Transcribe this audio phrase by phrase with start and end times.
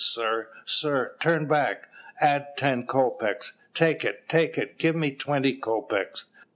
[0.03, 1.87] Sir, sir, turn back!
[2.19, 3.53] Add ten kopeks.
[3.75, 4.79] Take it, take it!
[4.79, 6.25] give me twenty kopeks.